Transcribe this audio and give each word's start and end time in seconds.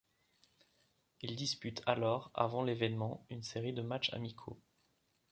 Il 1.21 1.35
dispute 1.35 1.83
alors 1.85 2.31
avant 2.33 2.63
l'évènement 2.63 3.23
une 3.29 3.43
série 3.43 3.71
de 3.71 3.83
matchs 3.83 4.11
amicaux. 4.15 4.59